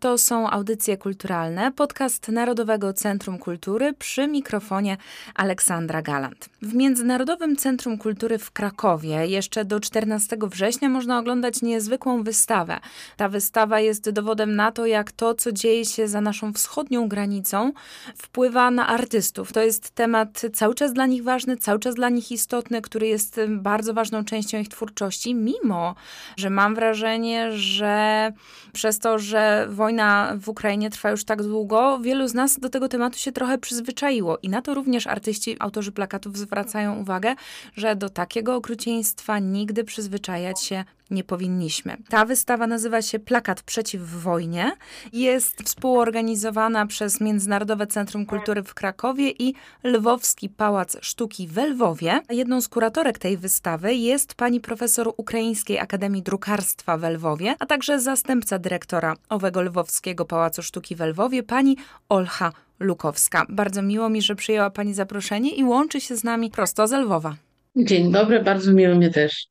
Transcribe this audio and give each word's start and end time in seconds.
To 0.00 0.18
są 0.18 0.50
audycje 0.50 0.96
kulturalne, 0.96 1.72
podcast 1.72 2.28
Narodowego 2.28 2.92
Centrum 2.92 3.38
Kultury 3.38 3.92
przy 3.92 4.28
mikrofonie 4.28 4.96
Aleksandra 5.34 6.02
Galant. 6.02 6.48
W 6.62 6.74
Międzynarodowym 6.74 7.56
Centrum 7.56 7.98
Kultury 7.98 8.38
w 8.38 8.50
Krakowie 8.50 9.26
jeszcze 9.26 9.64
do 9.64 9.80
14 9.80 10.36
września 10.42 10.88
można 10.88 11.18
oglądać 11.18 11.62
niezwykłą 11.62 12.22
wystawę. 12.22 12.80
Ta 13.16 13.28
wystawa 13.28 13.80
jest 13.80 14.10
dowodem 14.10 14.56
na 14.56 14.72
to, 14.72 14.86
jak 14.86 15.12
to, 15.12 15.34
co 15.34 15.52
dzieje 15.52 15.84
się 15.84 16.08
za 16.08 16.20
naszą 16.20 16.52
wschodnią 16.52 17.08
granicą, 17.08 17.72
wpływa 18.16 18.70
na 18.70 18.86
artystów. 18.86 19.52
To 19.52 19.62
jest 19.62 19.90
temat 19.90 20.42
cały 20.52 20.74
czas 20.74 20.92
dla 20.92 21.06
nich 21.06 21.24
ważny, 21.24 21.56
cały 21.56 21.78
czas 21.78 21.94
dla 21.94 22.08
nich 22.08 22.32
istotny, 22.32 22.82
który 22.82 23.06
jest 23.06 23.40
bardzo 23.48 23.94
ważną 23.94 24.24
częścią 24.24 24.58
ich 24.58 24.68
twórczości, 24.68 25.34
mimo 25.34 25.94
że 26.36 26.50
mam 26.50 26.74
wrażenie, 26.74 27.52
że 27.52 28.32
przez 28.72 28.98
to, 28.98 29.18
że 29.18 29.66
wojna 29.70 29.87
wojna 29.88 30.36
w 30.40 30.48
Ukrainie 30.48 30.90
trwa 30.90 31.10
już 31.10 31.24
tak 31.24 31.42
długo, 31.42 31.98
wielu 31.98 32.28
z 32.28 32.34
nas 32.34 32.60
do 32.60 32.68
tego 32.68 32.88
tematu 32.88 33.18
się 33.18 33.32
trochę 33.32 33.58
przyzwyczaiło. 33.58 34.38
I 34.42 34.48
na 34.48 34.62
to 34.62 34.74
również 34.74 35.06
artyści, 35.06 35.56
autorzy 35.58 35.92
plakatów 35.92 36.38
zwracają 36.38 37.00
uwagę, 37.00 37.34
że 37.76 37.96
do 37.96 38.10
takiego 38.10 38.56
okrucieństwa 38.56 39.38
nigdy 39.38 39.84
przyzwyczajać 39.84 40.62
się 40.62 40.84
nie 41.10 41.24
powinniśmy. 41.24 41.96
Ta 42.08 42.24
wystawa 42.24 42.66
nazywa 42.66 43.02
się 43.02 43.18
Plakat 43.18 43.62
przeciw 43.62 44.02
wojnie. 44.02 44.72
Jest 45.12 45.62
współorganizowana 45.62 46.86
przez 46.86 47.20
Międzynarodowe 47.20 47.86
Centrum 47.86 48.26
Kultury 48.26 48.62
w 48.62 48.74
Krakowie 48.74 49.30
i 49.30 49.54
Lwowski 49.84 50.48
Pałac 50.48 50.96
Sztuki 51.00 51.48
w 51.48 51.56
Lwowie. 51.56 52.20
Jedną 52.30 52.60
z 52.60 52.68
kuratorek 52.68 53.18
tej 53.18 53.36
wystawy 53.36 53.94
jest 53.94 54.34
pani 54.34 54.60
profesor 54.60 55.12
Ukraińskiej 55.16 55.78
Akademii 55.78 56.22
Drukarstwa 56.22 56.98
w 56.98 57.02
Lwowie, 57.02 57.54
a 57.58 57.66
także 57.66 58.00
zastępca 58.00 58.58
dyrektora 58.58 59.16
owego 59.28 59.62
Lwowskiego 59.62 60.24
Pałacu 60.24 60.62
Sztuki 60.62 60.96
w 60.96 61.00
Lwowie, 61.00 61.42
pani 61.42 61.76
Olcha 62.08 62.52
Lukowska. 62.80 63.46
Bardzo 63.48 63.82
miło 63.82 64.08
mi, 64.08 64.22
że 64.22 64.34
przyjęła 64.34 64.70
Pani 64.70 64.94
zaproszenie 64.94 65.50
i 65.50 65.64
łączy 65.64 66.00
się 66.00 66.16
z 66.16 66.24
nami 66.24 66.50
prosto 66.50 66.88
z 66.88 66.92
Lwowa. 66.92 67.36
Dzień 67.76 68.12
dobry, 68.12 68.42
bardzo 68.42 68.72
miło 68.72 68.94
mnie 68.94 69.10
też. 69.10 69.48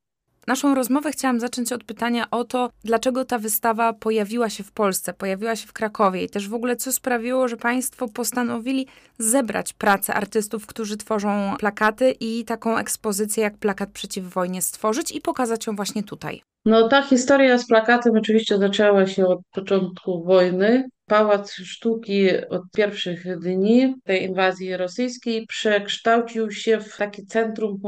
Naszą 0.48 0.76
rozmowę 0.76 1.12
chciałam 1.12 1.40
zacząć 1.40 1.72
od 1.72 1.84
pytania 1.84 2.30
o 2.32 2.44
to, 2.44 2.70
dlaczego 2.84 3.26
ta 3.26 3.40
wystawa 3.40 3.94
pojawiła 3.94 4.50
się 4.50 4.64
w 4.64 4.72
Polsce, 4.72 5.14
pojawiła 5.14 5.56
się 5.56 5.68
w 5.68 5.74
Krakowie 5.74 6.24
i 6.24 6.30
też 6.30 6.50
w 6.50 6.54
ogóle 6.54 6.76
co 6.76 6.92
sprawiło, 6.92 7.48
że 7.48 7.58
Państwo 7.58 8.08
postanowili 8.08 8.88
zebrać 9.18 9.74
pracę 9.74 10.14
artystów, 10.14 10.66
którzy 10.66 10.98
tworzą 10.98 11.56
plakaty 11.60 12.12
i 12.12 12.46
taką 12.46 12.78
ekspozycję 12.78 13.44
jak 13.44 13.58
Plakat 13.58 13.90
przeciw 13.90 14.26
wojnie 14.26 14.62
stworzyć 14.62 15.12
i 15.12 15.22
pokazać 15.22 15.68
ją 15.68 15.76
właśnie 15.76 16.04
tutaj. 16.04 16.42
No 16.66 16.88
ta 16.88 17.02
historia 17.02 17.58
z 17.58 17.68
plakatem 17.68 18.14
oczywiście 18.18 18.58
zaczęła 18.58 19.08
się 19.08 19.26
od 19.26 19.40
początku 19.54 20.24
wojny. 20.24 20.90
Pałac 21.06 21.52
Sztuki 21.52 22.28
od 22.50 22.62
pierwszych 22.76 23.40
dni 23.40 23.96
tej 24.04 24.24
inwazji 24.24 24.78
rosyjskiej 24.78 25.46
przekształcił 25.48 26.52
się 26.52 26.80
w 26.80 26.98
takie 26.98 27.26
centrum 27.26 27.80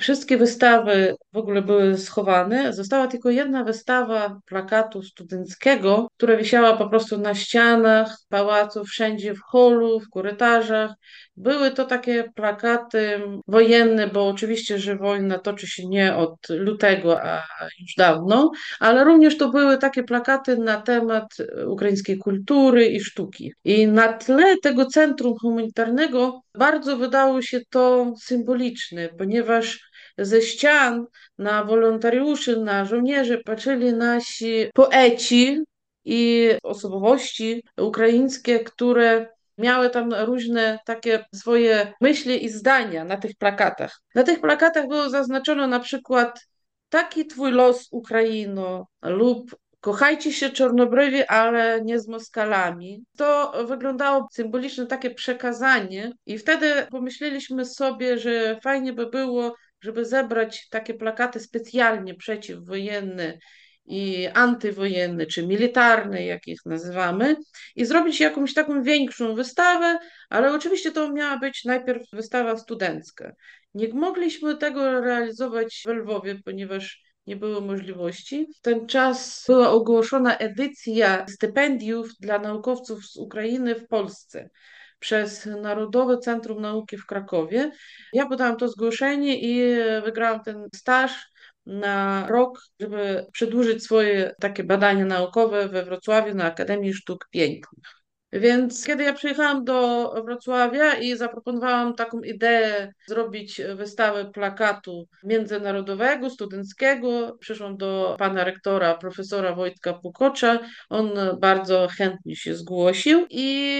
Wszystkie 0.00 0.36
wystawy 0.36 1.14
w 1.32 1.36
ogóle 1.36 1.62
były 1.62 1.98
schowane. 1.98 2.72
Została 2.72 3.06
tylko 3.06 3.30
jedna 3.30 3.64
wystawa 3.64 4.40
plakatu 4.46 5.02
studenckiego, 5.02 6.08
która 6.16 6.36
wisiała 6.36 6.76
po 6.76 6.88
prostu 6.88 7.18
na 7.18 7.34
ścianach 7.34 8.16
pałacu, 8.28 8.84
wszędzie 8.84 9.34
w 9.34 9.40
holu, 9.40 10.00
w 10.00 10.10
korytarzach. 10.10 10.90
Były 11.36 11.70
to 11.70 11.84
takie 11.84 12.24
plakaty 12.34 13.22
wojenne, 13.46 14.06
bo 14.06 14.28
oczywiście, 14.28 14.78
że 14.78 14.96
wojna 14.96 15.38
toczy 15.38 15.66
się 15.66 15.86
nie 15.86 16.16
od 16.16 16.36
lutego, 16.48 17.22
a 17.22 17.42
już 17.80 17.94
dawno, 17.98 18.50
ale 18.80 19.04
również 19.04 19.38
to 19.38 19.48
były 19.48 19.78
takie 19.78 20.02
plakaty 20.02 20.56
na 20.56 20.82
temat 20.82 21.36
ukraińskiej 21.66 22.18
kultury 22.18 22.86
i 22.86 23.00
sztuki. 23.00 23.52
I 23.64 23.86
na 23.86 24.12
tle 24.12 24.56
tego 24.62 24.86
centrum 24.86 25.34
humanitarnego 25.40 26.40
bardzo 26.58 26.96
wydało 26.96 27.42
się 27.42 27.60
to 27.70 28.12
symboliczne, 28.22 29.08
ponieważ 29.18 29.85
ze 30.18 30.42
ścian 30.42 31.06
na 31.38 31.64
wolontariuszy, 31.64 32.60
na 32.60 32.84
żołnierzy 32.84 33.38
patrzyli 33.44 33.92
nasi 33.92 34.66
poeci 34.74 35.62
i 36.04 36.50
osobowości 36.62 37.62
ukraińskie, 37.76 38.60
które 38.60 39.26
miały 39.58 39.90
tam 39.90 40.14
różne 40.14 40.78
takie 40.86 41.24
swoje 41.34 41.92
myśli 42.00 42.44
i 42.44 42.48
zdania 42.48 43.04
na 43.04 43.16
tych 43.16 43.36
plakatach. 43.38 44.00
Na 44.14 44.22
tych 44.22 44.40
plakatach 44.40 44.88
było 44.88 45.10
zaznaczono 45.10 45.66
na 45.66 45.80
przykład 45.80 46.46
taki 46.88 47.26
twój 47.26 47.52
los 47.52 47.88
Ukraino 47.90 48.86
lub 49.02 49.56
kochajcie 49.80 50.32
się 50.32 50.50
czarnobrywi, 50.50 51.24
ale 51.24 51.80
nie 51.84 52.00
z 52.00 52.08
Moskalami. 52.08 53.04
To 53.16 53.52
wyglądało 53.66 54.28
symboliczne 54.32 54.86
takie 54.86 55.10
przekazanie 55.10 56.12
i 56.26 56.38
wtedy 56.38 56.86
pomyśleliśmy 56.90 57.64
sobie, 57.64 58.18
że 58.18 58.58
fajnie 58.62 58.92
by 58.92 59.06
było, 59.06 59.54
żeby 59.86 60.04
zebrać 60.04 60.68
takie 60.68 60.94
plakaty 60.94 61.40
specjalnie 61.40 62.14
przeciwwojenne 62.14 63.38
i 63.86 64.28
antywojenny, 64.34 65.26
czy 65.26 65.46
militarny, 65.46 66.24
jak 66.24 66.46
ich 66.46 66.58
nazywamy, 66.66 67.36
i 67.76 67.84
zrobić 67.84 68.20
jakąś 68.20 68.54
taką 68.54 68.82
większą 68.82 69.34
wystawę, 69.34 69.98
ale 70.30 70.52
oczywiście 70.52 70.92
to 70.92 71.12
miała 71.12 71.38
być 71.38 71.64
najpierw 71.64 72.02
wystawa 72.12 72.56
studencka. 72.56 73.32
Nie 73.74 73.88
mogliśmy 73.88 74.56
tego 74.56 75.00
realizować 75.00 75.82
w 75.86 75.90
Lwowie, 75.90 76.36
ponieważ 76.44 77.02
nie 77.26 77.36
było 77.36 77.60
możliwości. 77.60 78.46
W 78.58 78.60
ten 78.60 78.86
czas 78.86 79.44
była 79.48 79.70
ogłoszona 79.70 80.36
edycja 80.38 81.26
stypendiów 81.28 82.08
dla 82.20 82.38
naukowców 82.38 83.06
z 83.06 83.16
Ukrainy 83.16 83.74
w 83.74 83.88
Polsce 83.88 84.50
przez 84.98 85.46
Narodowe 85.46 86.18
Centrum 86.18 86.60
Nauki 86.62 86.96
w 86.96 87.06
Krakowie. 87.06 87.70
Ja 88.12 88.26
podałam 88.26 88.56
to 88.56 88.68
zgłoszenie 88.68 89.40
i 89.40 89.76
wygrałam 90.04 90.42
ten 90.42 90.68
staż 90.74 91.26
na 91.66 92.26
rok, 92.26 92.60
żeby 92.80 93.26
przedłużyć 93.32 93.84
swoje 93.84 94.34
takie 94.40 94.64
badania 94.64 95.04
naukowe 95.04 95.68
we 95.68 95.84
Wrocławiu 95.84 96.34
na 96.34 96.44
Akademii 96.44 96.94
Sztuk 96.94 97.28
Pięknych. 97.30 97.95
Więc 98.40 98.84
kiedy 98.84 99.04
ja 99.04 99.12
przyjechałam 99.12 99.64
do 99.64 100.12
Wrocławia 100.24 100.94
i 100.94 101.16
zaproponowałam 101.16 101.94
taką 101.94 102.20
ideę 102.20 102.92
zrobić 103.06 103.60
wystawę 103.76 104.30
plakatu 104.34 105.08
międzynarodowego, 105.24 106.30
studenckiego, 106.30 107.36
przyszłam 107.40 107.76
do 107.76 108.16
pana 108.18 108.44
rektora, 108.44 108.94
profesora 108.94 109.54
Wojtka 109.54 109.92
Pukocza. 109.94 110.58
On 110.88 111.10
bardzo 111.40 111.88
chętnie 111.98 112.36
się 112.36 112.54
zgłosił 112.54 113.26
i 113.30 113.76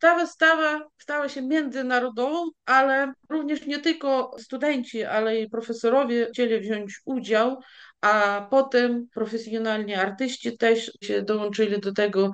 ta 0.00 0.18
wystawa 0.18 0.80
stała 0.98 1.28
się 1.28 1.42
międzynarodową, 1.42 2.50
ale 2.66 3.12
również 3.30 3.66
nie 3.66 3.78
tylko 3.78 4.36
studenci, 4.38 5.04
ale 5.04 5.40
i 5.40 5.50
profesorowie 5.50 6.26
chcieli 6.32 6.60
wziąć 6.60 7.00
udział 7.04 7.60
a 8.00 8.46
potem 8.50 9.06
profesjonalni 9.14 9.94
artyści 9.94 10.58
też 10.58 10.92
się 11.02 11.22
dołączyli 11.22 11.80
do 11.80 11.92
tego 11.92 12.30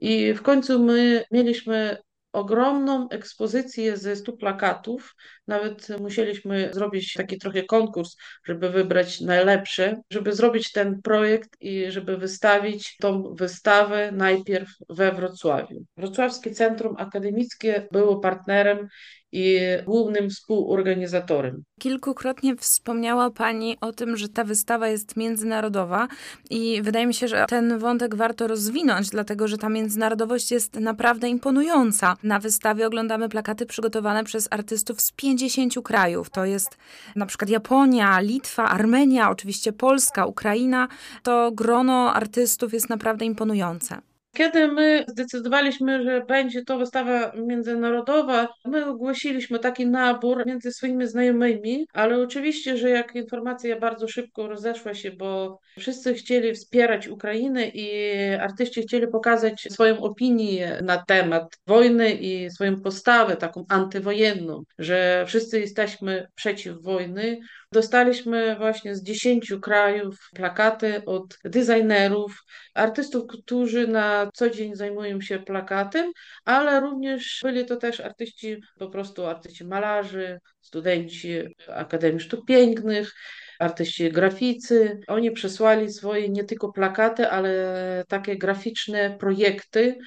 i 0.00 0.34
w 0.34 0.42
końcu 0.42 0.84
my 0.84 1.24
mieliśmy 1.30 1.96
ogromną 2.32 3.08
ekspozycję 3.08 3.96
ze 3.96 4.16
stu 4.16 4.36
plakatów. 4.36 5.14
Nawet 5.46 5.88
musieliśmy 6.00 6.70
zrobić 6.72 7.12
taki 7.12 7.38
trochę 7.38 7.62
konkurs, 7.62 8.16
żeby 8.44 8.70
wybrać 8.70 9.20
najlepsze, 9.20 10.00
żeby 10.10 10.32
zrobić 10.32 10.72
ten 10.72 11.02
projekt 11.02 11.50
i 11.60 11.90
żeby 11.90 12.16
wystawić 12.16 12.96
tą 12.96 13.34
wystawę 13.34 14.12
najpierw 14.12 14.68
we 14.88 15.12
Wrocławiu. 15.12 15.84
Wrocławskie 15.96 16.50
Centrum 16.50 16.94
Akademickie 16.98 17.88
było 17.92 18.20
partnerem 18.20 18.88
i 19.32 19.60
głównym 19.86 20.30
współorganizatorem. 20.30 21.62
Kilkukrotnie 21.80 22.56
wspomniała 22.56 23.30
Pani 23.30 23.76
o 23.80 23.92
tym, 23.92 24.16
że 24.16 24.28
ta 24.28 24.44
wystawa 24.44 24.88
jest 24.88 25.16
międzynarodowa 25.16 26.08
i 26.50 26.82
wydaje 26.82 27.06
mi 27.06 27.14
się, 27.14 27.28
że 27.28 27.44
ten 27.48 27.78
wątek 27.78 28.14
warto 28.14 28.46
rozwinąć, 28.46 29.10
dlatego 29.10 29.48
że 29.48 29.58
ta 29.58 29.68
międzynarodowość 29.68 30.50
jest 30.50 30.74
naprawdę 30.74 31.28
imponująca. 31.28 32.16
Na 32.22 32.38
wystawie 32.38 32.86
oglądamy 32.86 33.28
plakaty 33.28 33.66
przygotowane 33.66 34.24
przez 34.24 34.48
artystów 34.50 35.00
z 35.00 35.12
50 35.12 35.74
krajów. 35.84 36.30
To 36.30 36.44
jest 36.44 36.78
na 37.16 37.26
przykład 37.26 37.50
Japonia, 37.50 38.20
Litwa, 38.20 38.64
Armenia, 38.64 39.30
oczywiście 39.30 39.72
Polska, 39.72 40.26
Ukraina. 40.26 40.88
To 41.22 41.52
grono 41.52 42.14
artystów 42.14 42.72
jest 42.72 42.88
naprawdę 42.88 43.24
imponujące. 43.24 44.09
Kiedy 44.34 44.68
my 44.68 45.04
zdecydowaliśmy, 45.08 46.02
że 46.02 46.24
będzie 46.28 46.64
to 46.64 46.78
wystawa 46.78 47.32
międzynarodowa, 47.36 48.48
my 48.64 48.86
ogłosiliśmy 48.86 49.58
taki 49.58 49.86
nabór 49.86 50.46
między 50.46 50.72
swoimi 50.72 51.06
znajomymi, 51.06 51.86
ale 51.92 52.22
oczywiście, 52.22 52.76
że 52.76 52.90
jak 52.90 53.14
informacja 53.14 53.80
bardzo 53.80 54.08
szybko 54.08 54.48
rozeszła 54.48 54.94
się, 54.94 55.10
bo 55.10 55.58
wszyscy 55.78 56.14
chcieli 56.14 56.54
wspierać 56.54 57.08
Ukrainę 57.08 57.68
i 57.68 58.14
artyści 58.40 58.82
chcieli 58.82 59.08
pokazać 59.08 59.68
swoją 59.70 60.00
opinię 60.00 60.78
na 60.82 61.04
temat 61.04 61.58
wojny 61.66 62.12
i 62.12 62.50
swoją 62.50 62.80
postawę 62.80 63.36
taką 63.36 63.64
antywojenną, 63.68 64.62
że 64.78 65.24
wszyscy 65.26 65.60
jesteśmy 65.60 66.26
przeciw 66.34 66.82
wojny, 66.82 67.38
Dostaliśmy 67.72 68.56
właśnie 68.56 68.94
z 68.96 69.02
dziesięciu 69.02 69.60
krajów 69.60 70.30
plakaty 70.34 71.02
od 71.04 71.38
designerów, 71.44 72.42
artystów, 72.74 73.26
którzy 73.26 73.88
na 73.88 74.30
co 74.34 74.50
dzień 74.50 74.76
zajmują 74.76 75.20
się 75.20 75.38
plakatem, 75.38 76.12
ale 76.44 76.80
również 76.80 77.40
byli 77.42 77.66
to 77.66 77.76
też 77.76 78.00
artyści, 78.00 78.56
po 78.78 78.88
prostu 78.88 79.26
artyści 79.26 79.64
malarzy, 79.64 80.38
studenci 80.60 81.38
Akademii 81.68 82.20
Sztuk 82.20 82.46
Pięknych, 82.46 83.14
artyści 83.58 84.12
graficy. 84.12 85.00
Oni 85.06 85.30
przesłali 85.30 85.92
swoje 85.92 86.28
nie 86.28 86.44
tylko 86.44 86.72
plakaty, 86.72 87.28
ale 87.28 88.04
takie 88.08 88.36
graficzne 88.38 89.16
projekty, 89.18 89.98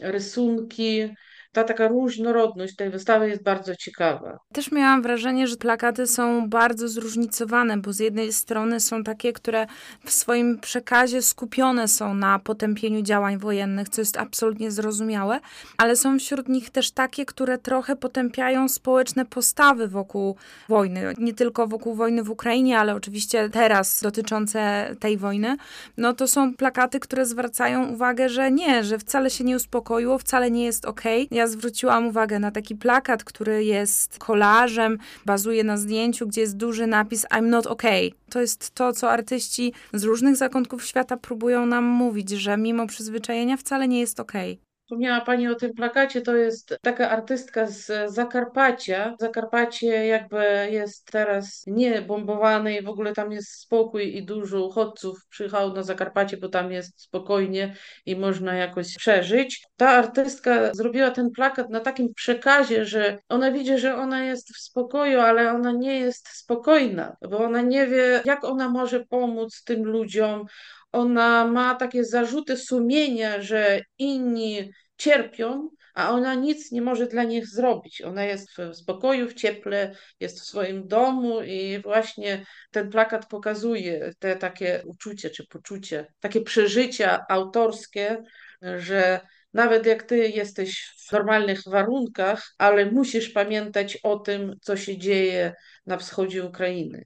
rysunki, 0.00 1.14
ta 1.54 1.64
taka 1.64 1.88
różnorodność 1.88 2.76
tej 2.76 2.90
wystawy 2.90 3.28
jest 3.28 3.42
bardzo 3.42 3.76
ciekawa. 3.76 4.38
Też 4.52 4.72
miałam 4.72 5.02
wrażenie, 5.02 5.46
że 5.46 5.56
plakaty 5.56 6.06
są 6.06 6.48
bardzo 6.48 6.88
zróżnicowane, 6.88 7.76
bo 7.76 7.92
z 7.92 7.98
jednej 7.98 8.32
strony 8.32 8.80
są 8.80 9.04
takie, 9.04 9.32
które 9.32 9.66
w 10.04 10.10
swoim 10.10 10.58
przekazie 10.58 11.22
skupione 11.22 11.88
są 11.88 12.14
na 12.14 12.38
potępieniu 12.38 13.02
działań 13.02 13.38
wojennych, 13.38 13.88
co 13.88 14.00
jest 14.00 14.16
absolutnie 14.16 14.70
zrozumiałe, 14.70 15.40
ale 15.78 15.96
są 15.96 16.18
wśród 16.18 16.48
nich 16.48 16.70
też 16.70 16.90
takie, 16.90 17.26
które 17.26 17.58
trochę 17.58 17.96
potępiają 17.96 18.68
społeczne 18.68 19.24
postawy 19.24 19.88
wokół 19.88 20.36
wojny. 20.68 21.14
Nie 21.18 21.34
tylko 21.34 21.66
wokół 21.66 21.94
wojny 21.94 22.22
w 22.22 22.30
Ukrainie, 22.30 22.78
ale 22.78 22.94
oczywiście 22.94 23.50
teraz 23.50 24.00
dotyczące 24.02 24.90
tej 25.00 25.16
wojny. 25.16 25.56
No 25.96 26.12
to 26.12 26.28
są 26.28 26.54
plakaty, 26.54 27.00
które 27.00 27.26
zwracają 27.26 27.88
uwagę, 27.88 28.28
że 28.28 28.50
nie, 28.50 28.84
że 28.84 28.98
wcale 28.98 29.30
się 29.30 29.44
nie 29.44 29.56
uspokoiło, 29.56 30.18
wcale 30.18 30.50
nie 30.50 30.64
jest 30.64 30.84
okej. 30.84 31.26
Okay. 31.26 31.38
Ja 31.38 31.43
zwróciłam 31.46 32.06
uwagę 32.06 32.38
na 32.38 32.50
taki 32.50 32.76
plakat, 32.76 33.24
który 33.24 33.64
jest 33.64 34.18
kolażem, 34.18 34.98
bazuje 35.26 35.64
na 35.64 35.76
zdjęciu, 35.76 36.26
gdzie 36.26 36.40
jest 36.40 36.56
duży 36.56 36.86
napis 36.86 37.26
I'm 37.26 37.48
not 37.48 37.66
okay. 37.66 38.10
To 38.30 38.40
jest 38.40 38.70
to, 38.70 38.92
co 38.92 39.10
artyści 39.10 39.72
z 39.92 40.04
różnych 40.04 40.36
zakątków 40.36 40.84
świata 40.84 41.16
próbują 41.16 41.66
nam 41.66 41.84
mówić, 41.84 42.30
że 42.30 42.56
mimo 42.56 42.86
przyzwyczajenia 42.86 43.56
wcale 43.56 43.88
nie 43.88 44.00
jest 44.00 44.20
okej. 44.20 44.58
Wspomniała 44.84 45.20
Pani 45.20 45.48
o 45.48 45.54
tym 45.54 45.74
plakacie, 45.74 46.20
to 46.22 46.36
jest 46.36 46.78
taka 46.82 47.10
artystka 47.10 47.66
z 47.66 48.12
Zakarpacia. 48.12 49.16
Zakarpacie 49.20 50.06
jakby 50.06 50.68
jest 50.70 51.12
teraz 51.12 51.64
nie 51.66 52.02
bombowane 52.02 52.74
i 52.74 52.82
w 52.82 52.88
ogóle 52.88 53.12
tam 53.12 53.32
jest 53.32 53.60
spokój 53.60 54.16
i 54.16 54.24
dużo 54.24 54.66
uchodźców 54.66 55.26
przyjechało 55.30 55.72
na 55.72 55.82
Zakarpacie, 55.82 56.36
bo 56.36 56.48
tam 56.48 56.72
jest 56.72 57.02
spokojnie 57.02 57.76
i 58.06 58.16
można 58.16 58.54
jakoś 58.54 58.96
przeżyć. 58.96 59.66
Ta 59.76 59.90
artystka 59.90 60.74
zrobiła 60.74 61.10
ten 61.10 61.30
plakat 61.30 61.70
na 61.70 61.80
takim 61.80 62.14
przekazie, 62.14 62.84
że 62.84 63.18
ona 63.28 63.50
widzi, 63.50 63.78
że 63.78 63.96
ona 63.96 64.24
jest 64.24 64.54
w 64.54 64.60
spokoju, 64.60 65.20
ale 65.20 65.52
ona 65.52 65.72
nie 65.72 66.00
jest 66.00 66.28
spokojna, 66.28 67.16
bo 67.30 67.38
ona 67.38 67.62
nie 67.62 67.86
wie, 67.86 68.22
jak 68.24 68.44
ona 68.44 68.68
może 68.68 69.04
pomóc 69.04 69.62
tym 69.64 69.84
ludziom 69.84 70.46
ona 70.94 71.46
ma 71.46 71.74
takie 71.74 72.04
zarzuty 72.04 72.56
sumienia, 72.56 73.42
że 73.42 73.80
inni 73.98 74.70
cierpią, 74.96 75.68
a 75.94 76.10
ona 76.10 76.34
nic 76.34 76.72
nie 76.72 76.82
może 76.82 77.06
dla 77.06 77.24
nich 77.24 77.46
zrobić. 77.48 78.02
Ona 78.02 78.24
jest 78.24 78.48
w 78.58 78.74
spokoju, 78.74 79.28
w 79.28 79.34
cieple, 79.34 79.94
jest 80.20 80.40
w 80.40 80.44
swoim 80.44 80.88
domu 80.88 81.42
i 81.42 81.78
właśnie 81.82 82.46
ten 82.70 82.90
plakat 82.90 83.28
pokazuje 83.28 84.12
te 84.18 84.36
takie 84.36 84.82
uczucie 84.86 85.30
czy 85.30 85.46
poczucie, 85.46 86.06
takie 86.20 86.40
przeżycia 86.40 87.24
autorskie, 87.28 88.22
że 88.62 89.20
nawet 89.52 89.86
jak 89.86 90.02
ty 90.02 90.28
jesteś 90.28 90.94
w 91.08 91.12
normalnych 91.12 91.60
warunkach, 91.66 92.54
ale 92.58 92.86
musisz 92.86 93.28
pamiętać 93.28 93.98
o 94.02 94.18
tym, 94.18 94.52
co 94.62 94.76
się 94.76 94.98
dzieje 94.98 95.52
na 95.86 95.96
wschodzie 95.96 96.44
Ukrainy. 96.44 97.04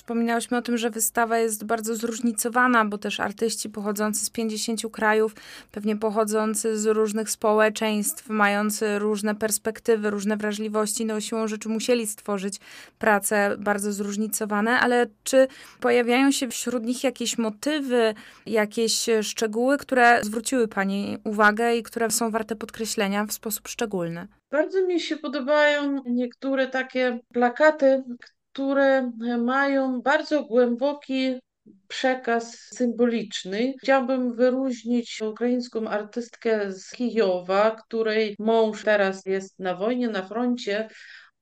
Wspominałyśmy 0.00 0.56
o 0.56 0.62
tym, 0.62 0.78
że 0.78 0.90
wystawa 0.90 1.38
jest 1.38 1.64
bardzo 1.64 1.96
zróżnicowana, 1.96 2.84
bo 2.84 2.98
też 2.98 3.20
artyści 3.20 3.70
pochodzący 3.70 4.26
z 4.26 4.30
50 4.30 4.80
krajów, 4.92 5.34
pewnie 5.72 5.96
pochodzący 5.96 6.78
z 6.78 6.86
różnych 6.86 7.30
społeczeństw, 7.30 8.28
mający 8.28 8.98
różne 8.98 9.34
perspektywy, 9.34 10.10
różne 10.10 10.36
wrażliwości, 10.36 11.04
no 11.04 11.20
siłą 11.20 11.48
rzeczy 11.48 11.68
musieli 11.68 12.06
stworzyć 12.06 12.60
prace 12.98 13.56
bardzo 13.58 13.92
zróżnicowane, 13.92 14.80
ale 14.80 15.06
czy 15.24 15.48
pojawiają 15.80 16.30
się 16.30 16.48
wśród 16.48 16.84
nich 16.84 17.04
jakieś 17.04 17.38
motywy, 17.38 18.14
jakieś 18.46 19.06
szczegóły, 19.22 19.78
które 19.78 20.24
zwróciły 20.24 20.68
Pani 20.68 21.18
uwagę 21.24 21.76
i 21.76 21.82
które 21.82 22.10
są 22.10 22.30
warte 22.30 22.56
podkreślenia 22.56 23.26
w 23.26 23.32
sposób 23.32 23.68
szczególny? 23.68 24.28
Bardzo 24.50 24.86
mi 24.86 25.00
się 25.00 25.16
podobają 25.16 26.02
niektóre 26.06 26.66
takie 26.66 27.18
plakaty, 27.32 28.02
które 28.52 29.12
mają 29.38 30.02
bardzo 30.02 30.44
głęboki 30.44 31.40
przekaz 31.88 32.58
symboliczny. 32.74 33.74
Chciałabym 33.82 34.34
wyróżnić 34.34 35.20
ukraińską 35.22 35.88
artystkę 35.88 36.72
z 36.72 36.90
Kijowa, 36.90 37.70
której 37.70 38.36
mąż 38.38 38.84
teraz 38.84 39.26
jest 39.26 39.58
na 39.58 39.74
wojnie, 39.74 40.08
na 40.08 40.22
froncie. 40.22 40.88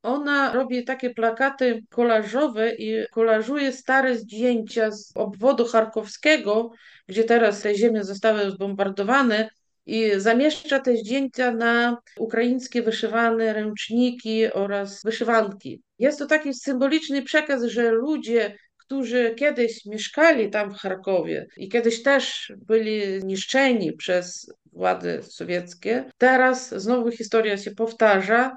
Ona 0.03 0.53
robi 0.53 0.85
takie 0.85 1.11
plakaty 1.11 1.83
kolażowe 1.91 2.75
i 2.75 3.07
kolażuje 3.11 3.73
stare 3.73 4.17
zdjęcia 4.17 4.91
z 4.91 5.13
obwodu 5.17 5.65
charkowskiego, 5.67 6.71
gdzie 7.09 7.25
teraz 7.25 7.61
te 7.61 7.75
ziemie 7.75 8.05
zostały 8.05 8.51
zbombardowane 8.51 9.51
i 9.89 10.11
zamieszcza 10.17 10.79
te 10.81 10.97
zdjęcia 10.97 11.51
na 11.53 11.97
ukraińskie 12.17 12.83
wyszywane 12.83 13.53
ręczniki 13.53 14.53
oraz 14.53 15.03
wyszywanki. 15.05 15.83
Jest 15.99 16.19
to 16.19 16.27
taki 16.27 16.55
symboliczny 16.55 17.23
przekaz, 17.23 17.65
że 17.65 17.91
ludzie, 17.91 18.57
którzy 18.77 19.35
kiedyś 19.35 19.87
mieszkali 19.87 20.51
tam 20.51 20.75
w 20.75 20.77
Charkowie 20.77 21.47
i 21.57 21.69
kiedyś 21.69 22.03
też 22.03 22.53
byli 22.57 23.25
niszczeni 23.25 23.93
przez 23.93 24.53
władze 24.73 25.23
sowieckie, 25.23 26.05
teraz 26.19 26.75
znowu 26.75 27.11
historia 27.11 27.57
się 27.57 27.71
powtarza 27.71 28.57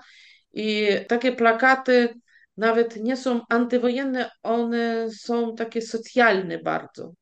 i 0.54 0.88
takie 1.08 1.32
plakaty 1.32 2.10
nawet 2.58 2.96
nie 2.96 3.18
są 3.18 3.42
antywojenne, 3.50 4.30
one 4.44 5.08
są 5.12 5.56
takie 5.56 5.82
socjalne 5.82 6.60
bardzo. 6.60 7.14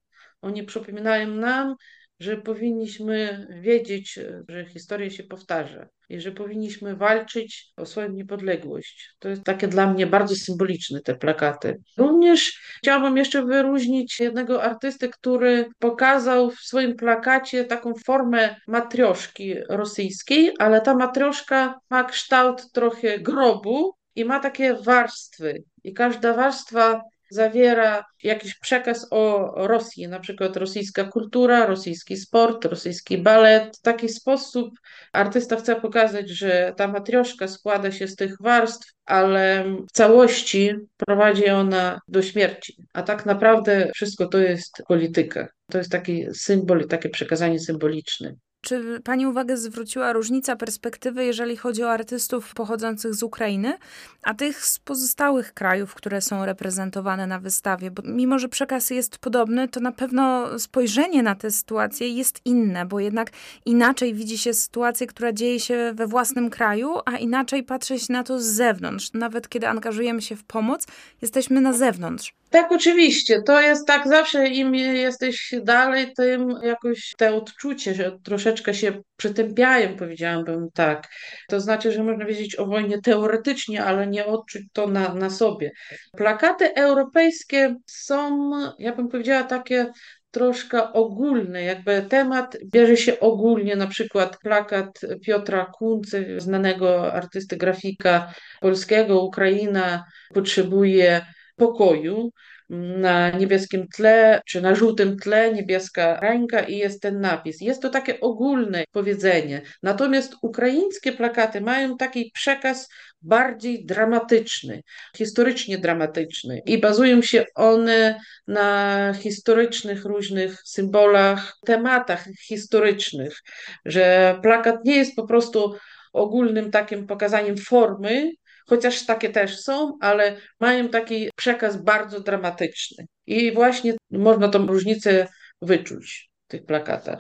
Oni 0.42 0.64
przypominają 0.64 1.28
nam, 1.28 1.76
że 2.20 2.38
powinniśmy 2.38 3.48
wiedzieć, 3.62 4.20
że 4.50 4.66
historia 4.66 5.10
się 5.10 5.24
powtarza 5.24 5.88
i 6.10 6.22
że 6.22 6.32
powinniśmy 6.32 6.96
walczyć 6.96 7.72
o 7.78 7.86
swoją 7.86 8.10
niepodległość. 8.10 9.16
To 9.20 9.30
jest 9.30 9.44
takie 9.44 9.68
dla 9.68 9.94
mnie 9.94 10.08
bardzo 10.08 10.36
symboliczne, 10.36 11.02
te 11.02 11.16
plakaty. 11.16 11.82
Również 11.98 12.62
chciałabym 12.78 13.18
jeszcze 13.18 13.46
wyróżnić 13.46 14.20
jednego 14.20 14.64
artysty, 14.64 15.10
który 15.10 15.66
pokazał 15.80 16.52
w 16.52 16.60
swoim 16.60 16.96
plakacie 16.96 17.66
taką 17.66 17.94
formę 18.06 18.56
matrioszki 18.68 19.56
rosyjskiej, 19.70 20.52
ale 20.60 20.82
ta 20.82 20.96
matrioszka 20.96 21.80
ma 21.90 22.04
kształt 22.04 22.72
trochę 22.72 23.20
grobu 23.20 23.94
i 24.16 24.26
ma 24.26 24.40
takie 24.40 24.74
warstwy. 24.74 25.64
I 25.84 25.94
każda 25.94 26.34
warstwa 26.34 27.02
zawiera 27.32 28.06
jakiś 28.24 28.56
przekaz 28.56 29.08
o 29.12 29.54
Rosji, 29.68 30.08
na 30.08 30.20
przykład 30.20 30.58
rosyjska 30.58 31.04
kultura, 31.04 31.66
rosyjski 31.66 32.18
sport, 32.18 32.66
rosyjski 32.66 33.18
balet. 33.18 33.78
W 33.78 33.82
taki 33.82 34.10
sposób 34.10 34.70
artysta 35.14 35.56
chce 35.56 35.76
pokazać, 35.76 36.30
że 36.30 36.74
ta 36.78 36.88
matrioszka 36.88 37.48
składa 37.48 37.92
się 37.92 38.08
z 38.08 38.16
tych 38.16 38.36
warstw, 38.40 38.94
ale 39.06 39.66
w 39.90 39.92
całości 39.92 40.74
prowadzi 40.98 41.50
ona 41.50 42.00
do 42.08 42.22
śmierci. 42.22 42.76
A 42.94 43.04
tak 43.04 43.26
naprawdę 43.26 43.92
wszystko 43.96 44.28
to 44.28 44.38
jest 44.38 44.84
polityka. 44.88 45.48
To 45.72 45.78
jest 45.78 45.92
taki 45.92 46.26
symbol, 46.34 46.88
takie 46.88 47.10
przekazanie 47.10 47.60
symboliczne. 47.60 48.36
Czy 48.62 49.02
Pani 49.04 49.28
uwagę 49.28 49.58
zwróciła 49.58 50.14
różnica 50.14 50.56
perspektywy, 50.56 51.26
jeżeli 51.26 51.58
chodzi 51.58 51.84
o 51.84 51.92
artystów 51.92 52.54
pochodzących 52.54 53.16
z 53.16 53.24
Ukrainy, 53.24 53.78
a 54.24 54.34
tych 54.34 54.66
z 54.66 54.80
pozostałych 54.80 55.54
krajów, 55.54 55.96
które 55.96 56.22
są 56.22 56.46
reprezentowane 56.46 57.28
na 57.28 57.40
wystawie? 57.40 57.92
Bo 57.92 58.02
mimo, 58.06 58.40
że 58.40 58.50
przekaz 58.50 58.90
jest 58.90 59.18
podobny, 59.18 59.68
to 59.68 59.80
na 59.80 59.92
pewno 59.92 60.60
spojrzenie 60.60 61.24
na 61.24 61.36
tę 61.36 61.52
sytuację 61.52 62.10
jest 62.10 62.42
inne, 62.46 62.86
bo 62.86 63.00
jednak 63.00 63.32
inaczej 63.66 64.14
widzi 64.14 64.38
się 64.38 64.54
sytuację, 64.54 65.08
która 65.08 65.34
dzieje 65.34 65.60
się 65.60 65.92
we 65.96 66.08
własnym 66.08 66.50
kraju, 66.50 66.96
a 67.06 67.18
inaczej 67.18 67.64
patrzy 67.64 68.00
się 68.00 68.14
na 68.14 68.24
to 68.24 68.40
z 68.40 68.46
zewnątrz. 68.46 69.14
Nawet 69.14 69.50
kiedy 69.50 69.68
angażujemy 69.68 70.22
się 70.22 70.36
w 70.36 70.44
pomoc, 70.44 70.88
jesteśmy 71.22 71.62
na 71.62 71.74
zewnątrz. 71.74 72.39
Tak, 72.50 72.72
oczywiście. 72.72 73.42
To 73.42 73.62
jest 73.62 73.88
tak, 73.88 74.08
zawsze 74.08 74.48
im 74.48 74.76
jesteś 74.76 75.54
dalej, 75.64 76.14
tym 76.18 76.54
jakoś 76.64 77.14
te 77.18 77.36
odczucie 77.36 77.96
że 77.96 78.18
troszeczkę 78.24 78.74
się 78.74 79.02
przytępiają, 79.18 79.96
powiedziałabym 79.98 80.68
tak. 80.74 81.08
To 81.48 81.60
znaczy, 81.60 81.92
że 81.92 82.04
można 82.04 82.26
wiedzieć 82.26 82.60
o 82.60 82.66
wojnie 82.66 83.02
teoretycznie, 83.02 83.84
ale 83.84 84.08
nie 84.08 84.26
odczuć 84.26 84.62
to 84.74 84.88
na, 84.88 85.14
na 85.14 85.30
sobie. 85.30 85.72
Plakaty 86.18 86.74
europejskie 86.74 87.76
są, 87.86 88.52
ja 88.80 88.96
bym 88.96 89.08
powiedziała, 89.08 89.44
takie 89.44 89.92
troszkę 90.32 90.94
ogólny, 90.94 91.64
jakby 91.64 92.06
temat 92.10 92.58
bierze 92.66 92.98
się 92.98 93.20
ogólnie, 93.20 93.76
na 93.76 93.88
przykład 93.88 94.38
plakat 94.38 95.00
Piotra 95.26 95.66
Kuncy, 95.66 96.36
znanego 96.38 97.14
artysty 97.14 97.58
grafika 97.58 98.34
polskiego, 98.62 99.22
Ukraina 99.22 100.04
potrzebuje 100.34 101.26
pokoju, 101.60 102.32
na 102.70 103.30
niebieskim 103.30 103.88
tle, 103.88 104.42
czy 104.46 104.62
na 104.62 104.76
żółtym 104.76 105.18
tle 105.18 105.54
niebieska 105.54 106.20
ręka 106.20 106.60
i 106.60 106.78
jest 106.78 107.02
ten 107.02 107.20
napis. 107.20 107.62
Jest 107.62 107.82
to 107.82 107.90
takie 107.90 108.20
ogólne 108.20 108.84
powiedzenie. 108.92 109.62
Natomiast 109.84 110.36
ukraińskie 110.42 111.14
plakaty 111.14 111.62
mają 111.62 111.98
taki 111.98 112.32
przekaz 112.34 112.90
bardziej 113.22 113.86
dramatyczny, 113.86 114.82
historycznie 115.18 115.78
dramatyczny 115.78 116.62
i 116.66 116.78
bazują 116.78 117.22
się 117.22 117.46
one 117.56 118.20
na 118.48 119.14
historycznych 119.14 120.06
różnych 120.06 120.62
symbolach, 120.66 121.58
tematach 121.66 122.26
historycznych, 122.48 123.40
że 123.86 124.36
plakat 124.44 124.86
nie 124.86 124.96
jest 124.96 125.16
po 125.16 125.28
prostu 125.28 125.76
ogólnym 126.14 126.72
takim 126.72 127.08
pokazaniem 127.08 127.58
formy, 127.58 128.32
chociaż 128.70 129.06
takie 129.06 129.30
też 129.30 129.60
są, 129.60 129.98
ale 130.02 130.36
mają 130.60 130.90
taki 130.90 131.30
przekaz 131.36 131.84
bardzo 131.84 132.20
dramatyczny. 132.20 133.06
I 133.28 133.52
właśnie 133.52 133.94
można 134.12 134.50
tą 134.50 134.68
różnicę 134.68 135.28
wyczuć 135.62 136.30
w 136.48 136.52
tych 136.52 136.66
plakatach. 136.66 137.20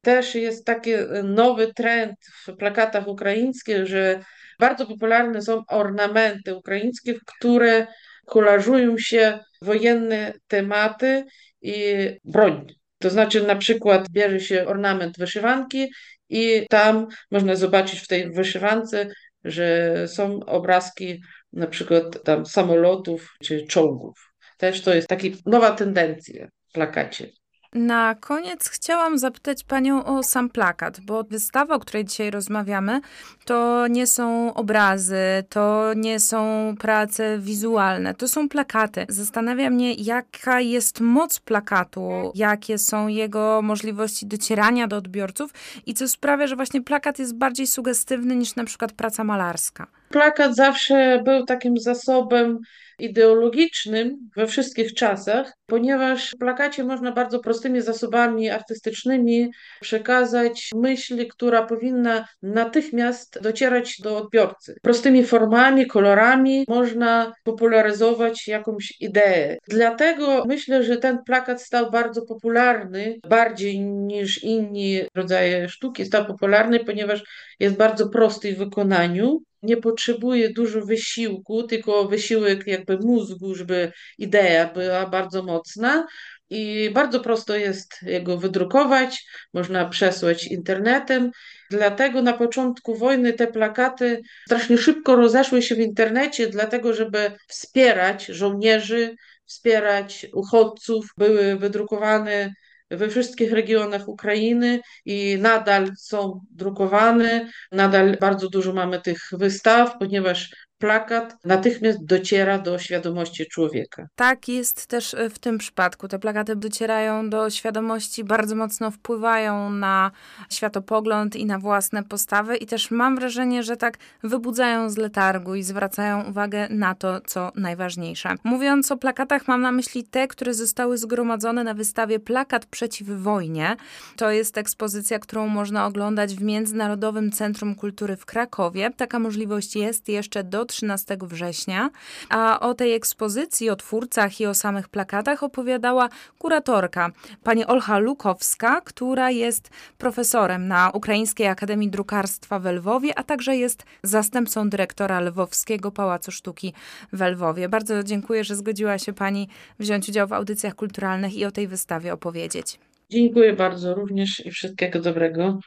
Też 0.00 0.34
jest 0.34 0.64
taki 0.66 0.90
nowy 1.24 1.74
trend 1.74 2.16
w 2.46 2.56
plakatach 2.56 3.08
ukraińskich, 3.08 3.86
że 3.86 4.20
bardzo 4.58 4.86
popularne 4.86 5.42
są 5.42 5.62
ornamenty 5.68 6.54
ukraińskie, 6.54 7.14
które 7.26 7.86
kolażują 8.26 8.98
się 8.98 9.38
wojenne 9.62 10.32
tematy 10.48 11.24
i 11.62 12.08
broń. 12.24 12.66
To 12.98 13.10
znaczy 13.10 13.42
na 13.42 13.56
przykład 13.56 14.10
bierze 14.10 14.40
się 14.40 14.66
ornament 14.66 15.18
wyszywanki 15.18 15.88
i 16.28 16.66
tam 16.70 17.06
można 17.30 17.56
zobaczyć 17.56 18.00
w 18.00 18.08
tej 18.08 18.32
wyszywance 18.32 19.08
że 19.44 19.94
są 20.08 20.40
obrazki 20.40 21.22
na 21.52 21.66
przykład 21.66 22.22
tam 22.24 22.46
samolotów 22.46 23.34
czy 23.42 23.66
czołgów. 23.66 24.32
Też 24.58 24.82
to 24.82 24.94
jest 24.94 25.08
taka 25.08 25.26
nowa 25.46 25.70
tendencja 25.72 26.48
w 26.68 26.72
plakacie. 26.72 27.28
Na 27.74 28.14
koniec 28.14 28.68
chciałam 28.68 29.18
zapytać 29.18 29.64
Panią 29.64 30.04
o 30.04 30.22
sam 30.22 30.50
plakat, 30.50 31.00
bo 31.00 31.24
wystawa, 31.24 31.74
o 31.74 31.80
której 31.80 32.04
dzisiaj 32.04 32.30
rozmawiamy, 32.30 33.00
to 33.44 33.86
nie 33.86 34.06
są 34.06 34.54
obrazy, 34.54 35.16
to 35.48 35.90
nie 35.96 36.20
są 36.20 36.74
prace 36.80 37.38
wizualne, 37.38 38.14
to 38.14 38.28
są 38.28 38.48
plakaty. 38.48 39.06
Zastanawia 39.08 39.70
mnie, 39.70 39.94
jaka 39.94 40.60
jest 40.60 41.00
moc 41.00 41.40
plakatu, 41.40 42.32
jakie 42.34 42.78
są 42.78 43.08
jego 43.08 43.62
możliwości 43.62 44.26
docierania 44.26 44.88
do 44.88 44.96
odbiorców 44.96 45.50
i 45.86 45.94
co 45.94 46.08
sprawia, 46.08 46.46
że 46.46 46.56
właśnie 46.56 46.82
plakat 46.82 47.18
jest 47.18 47.34
bardziej 47.34 47.66
sugestywny 47.66 48.36
niż 48.36 48.56
na 48.56 48.64
przykład 48.64 48.92
praca 48.92 49.24
malarska. 49.24 49.86
Plakat 50.14 50.56
zawsze 50.56 51.22
był 51.24 51.44
takim 51.44 51.78
zasobem 51.78 52.58
ideologicznym 52.98 54.30
we 54.36 54.46
wszystkich 54.46 54.94
czasach, 54.94 55.52
ponieważ 55.66 56.30
w 56.30 56.38
plakacie 56.38 56.84
można 56.84 57.12
bardzo 57.12 57.40
prostymi 57.40 57.80
zasobami 57.80 58.50
artystycznymi 58.50 59.50
przekazać 59.80 60.70
myśl, 60.74 61.26
która 61.26 61.66
powinna 61.66 62.28
natychmiast 62.42 63.38
docierać 63.42 64.00
do 64.00 64.18
odbiorcy. 64.18 64.74
Prostymi 64.82 65.24
formami, 65.24 65.86
kolorami 65.86 66.64
można 66.68 67.32
popularyzować 67.44 68.48
jakąś 68.48 68.92
ideę. 69.00 69.56
Dlatego 69.68 70.44
myślę, 70.48 70.82
że 70.82 70.96
ten 70.96 71.18
plakat 71.26 71.62
stał 71.62 71.90
bardzo 71.90 72.22
popularny, 72.26 73.18
bardziej 73.28 73.80
niż 73.80 74.42
inni 74.42 75.00
rodzaje 75.14 75.68
sztuki, 75.68 76.06
stał 76.06 76.26
popularny, 76.26 76.84
ponieważ 76.84 77.22
jest 77.60 77.76
bardzo 77.76 78.08
prosty 78.08 78.54
w 78.54 78.58
wykonaniu 78.58 79.42
nie 79.64 79.76
potrzebuje 79.76 80.50
dużo 80.52 80.80
wysiłku, 80.80 81.62
tylko 81.62 82.04
wysiłek 82.04 82.66
jakby 82.66 82.98
mózgu, 82.98 83.54
żeby 83.54 83.92
idea 84.18 84.72
była 84.74 85.06
bardzo 85.06 85.42
mocna. 85.42 86.06
I 86.50 86.90
bardzo 86.94 87.20
prosto 87.20 87.56
jest 87.56 88.02
jego 88.02 88.38
wydrukować, 88.38 89.26
można 89.54 89.88
przesłać 89.88 90.46
internetem. 90.46 91.30
Dlatego 91.70 92.22
na 92.22 92.32
początku 92.32 92.94
wojny 92.94 93.32
te 93.32 93.46
plakaty 93.46 94.20
strasznie 94.46 94.78
szybko 94.78 95.16
rozeszły 95.16 95.62
się 95.62 95.74
w 95.74 95.78
internecie, 95.78 96.46
dlatego 96.46 96.94
żeby 96.94 97.32
wspierać 97.48 98.26
żołnierzy, 98.26 99.14
wspierać 99.44 100.26
uchodźców. 100.32 101.06
Były 101.16 101.56
wydrukowane 101.56 102.54
we 102.90 103.08
wszystkich 103.08 103.52
regionach 103.52 104.08
Ukrainy 104.08 104.80
i 105.04 105.38
nadal 105.40 105.90
są 105.98 106.40
drukowane, 106.50 107.50
nadal 107.72 108.16
bardzo 108.20 108.48
dużo 108.48 108.72
mamy 108.72 109.00
tych 109.00 109.20
wystaw, 109.32 109.98
ponieważ 109.98 110.56
plakat 110.84 111.36
natychmiast 111.44 112.04
dociera 112.04 112.58
do 112.58 112.78
świadomości 112.78 113.46
człowieka. 113.46 114.08
Tak 114.16 114.48
jest 114.48 114.86
też 114.86 115.16
w 115.30 115.38
tym 115.38 115.58
przypadku. 115.58 116.08
Te 116.08 116.18
plakaty 116.18 116.56
docierają 116.56 117.30
do 117.30 117.50
świadomości, 117.50 118.24
bardzo 118.24 118.56
mocno 118.56 118.90
wpływają 118.90 119.70
na 119.70 120.10
światopogląd 120.50 121.36
i 121.36 121.46
na 121.46 121.58
własne 121.58 122.02
postawy, 122.02 122.56
i 122.56 122.66
też 122.66 122.90
mam 122.90 123.16
wrażenie, 123.16 123.62
że 123.62 123.76
tak 123.76 123.98
wybudzają 124.22 124.90
z 124.90 124.96
letargu 124.96 125.54
i 125.54 125.62
zwracają 125.62 126.24
uwagę 126.24 126.68
na 126.70 126.94
to, 126.94 127.20
co 127.20 127.52
najważniejsze. 127.54 128.34
Mówiąc 128.44 128.92
o 128.92 128.96
plakatach, 128.96 129.48
mam 129.48 129.60
na 129.60 129.72
myśli 129.72 130.04
te, 130.04 130.28
które 130.28 130.54
zostały 130.54 130.98
zgromadzone 130.98 131.64
na 131.64 131.74
wystawie 131.74 132.20
Plakat 132.20 132.66
przeciw 132.66 133.08
wojnie. 133.08 133.76
To 134.16 134.30
jest 134.30 134.58
ekspozycja, 134.58 135.18
którą 135.18 135.46
można 135.46 135.86
oglądać 135.86 136.34
w 136.34 136.42
Międzynarodowym 136.42 137.32
Centrum 137.32 137.74
Kultury 137.74 138.16
w 138.16 138.26
Krakowie. 138.26 138.90
Taka 138.96 139.18
możliwość 139.18 139.76
jest 139.76 140.08
jeszcze 140.08 140.44
do 140.44 140.66
13 140.74 141.16
września, 141.22 141.90
a 142.28 142.60
o 142.60 142.74
tej 142.74 142.94
ekspozycji, 142.94 143.70
o 143.70 143.76
twórcach 143.76 144.40
i 144.40 144.46
o 144.46 144.54
samych 144.54 144.88
plakatach 144.88 145.42
opowiadała 145.42 146.08
kuratorka, 146.38 147.10
pani 147.42 147.66
Olcha 147.66 147.98
Lukowska, 147.98 148.80
która 148.80 149.30
jest 149.30 149.70
profesorem 149.98 150.68
na 150.68 150.90
Ukraińskiej 150.90 151.46
Akademii 151.46 151.90
Drukarstwa 151.90 152.58
w 152.58 152.66
Lwowie, 152.66 153.18
a 153.18 153.22
także 153.22 153.56
jest 153.56 153.84
zastępcą 154.02 154.70
dyrektora 154.70 155.20
Lwowskiego 155.20 155.90
Pałacu 155.90 156.30
Sztuki 156.30 156.74
w 157.12 157.20
Lwowie. 157.20 157.68
Bardzo 157.68 158.02
dziękuję, 158.02 158.44
że 158.44 158.56
zgodziła 158.56 158.98
się 158.98 159.12
pani 159.12 159.48
wziąć 159.78 160.08
udział 160.08 160.28
w 160.28 160.32
audycjach 160.32 160.74
kulturalnych 160.74 161.34
i 161.34 161.44
o 161.44 161.50
tej 161.50 161.68
wystawie 161.68 162.12
opowiedzieć. 162.12 162.78
Dziękuję 163.10 163.52
bardzo 163.52 163.94
również 163.94 164.46
i 164.46 164.50
wszystkiego 164.50 165.00
dobrego. 165.00 165.58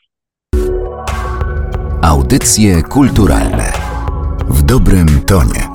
Audycje 2.02 2.82
kulturalne 2.84 3.77
w 4.50 4.62
dobrym 4.62 5.22
tonie. 5.22 5.67